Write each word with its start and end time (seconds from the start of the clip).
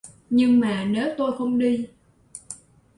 Nhưng 0.29 0.59
mà 0.59 0.85
nếu 0.85 1.15
tôi 1.17 1.37
không 1.37 1.59
đi 1.59 1.87